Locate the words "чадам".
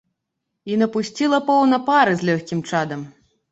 2.73-3.09